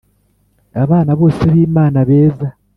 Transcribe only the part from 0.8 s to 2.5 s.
abana bose b'imana beza